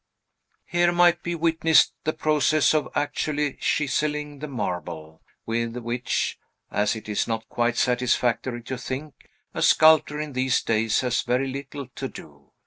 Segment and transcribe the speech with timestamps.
[0.65, 6.39] Here might be witnessed the process of actually chiselling the marble, with which
[6.71, 9.13] (as it is not quite satisfactory to think)
[9.53, 12.51] a sculptor in these days has very little to do.